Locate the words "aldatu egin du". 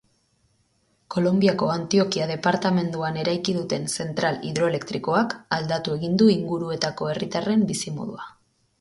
5.61-6.35